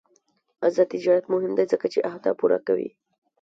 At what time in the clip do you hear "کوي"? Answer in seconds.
2.67-2.89